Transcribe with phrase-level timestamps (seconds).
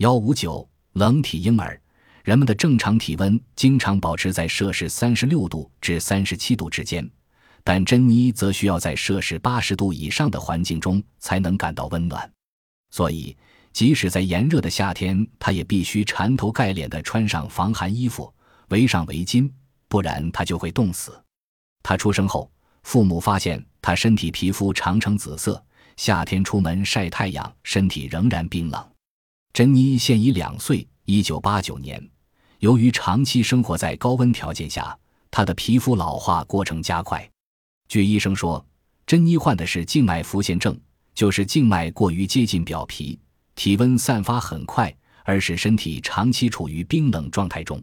[0.00, 1.78] 幺五九冷体婴儿，
[2.24, 7.06] 人们的正常体温经常保持在摄氏三十六度至三十七度之间，
[7.62, 12.32] 但珍妮则需要在摄氏八十度以上的环境中才能感到温暖，
[12.90, 13.36] 所以
[13.74, 18.32] 即使在炎热的夏天，她也必须缠头盖脸地穿上防寒衣服，
[18.68, 19.52] 围上围巾，
[19.86, 21.12] 不然她就会冻死。
[21.82, 22.50] 她出生后，
[22.84, 25.62] 父母发现她身体皮肤常呈紫色，
[25.98, 28.82] 夏天出门晒太阳，身体仍然冰冷。
[29.52, 30.86] 珍妮现已两岁。
[31.06, 32.00] 一九八九年，
[32.60, 34.96] 由于长期生活在高温条件下，
[35.28, 37.28] 她的皮肤老化过程加快。
[37.88, 38.64] 据医生说，
[39.06, 40.78] 珍妮患的是静脉浮现症，
[41.12, 43.18] 就是静脉过于接近表皮，
[43.56, 47.82] 体温散发很快，而使身体长期处于冰冷状态中。